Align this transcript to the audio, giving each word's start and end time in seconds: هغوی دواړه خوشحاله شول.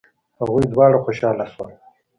هغوی 0.39 0.65
دواړه 0.73 0.97
خوشحاله 1.05 1.45
شول. 1.53 1.71